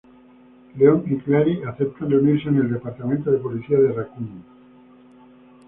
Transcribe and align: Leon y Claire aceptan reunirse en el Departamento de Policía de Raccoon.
Leon 0.77 1.03
y 1.11 1.15
Claire 1.17 1.61
aceptan 1.67 2.09
reunirse 2.09 2.49
en 2.49 2.55
el 2.57 2.71
Departamento 2.73 3.29
de 3.29 3.37
Policía 3.37 3.77
de 3.77 3.91
Raccoon. 3.91 4.43